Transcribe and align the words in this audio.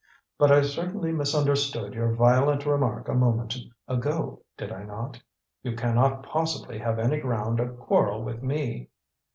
But 0.39 0.51
I 0.51 0.63
certainly 0.63 1.11
misunderstood 1.11 1.93
your 1.93 2.15
violent 2.15 2.65
remark 2.65 3.07
a 3.07 3.13
moment 3.13 3.55
ago, 3.87 4.41
did 4.57 4.71
I 4.71 4.81
not? 4.83 5.21
You 5.61 5.75
can 5.75 5.93
not 5.93 6.23
possibly 6.23 6.79
have 6.79 6.97
any 6.97 7.19
ground 7.19 7.59
of 7.59 7.77
quarrel 7.77 8.23
with 8.23 8.41
me." 8.41 8.89